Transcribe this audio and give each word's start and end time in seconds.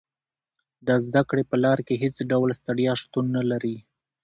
د 0.87 0.89
زده 1.05 1.21
کړې 1.29 1.43
په 1.49 1.55
لار 1.63 1.79
کې 1.87 2.01
هېڅ 2.03 2.17
ډول 2.31 2.49
ستړیا 2.59 2.93
شتون 3.01 3.25
نه 3.37 3.43
لري. 3.51 3.75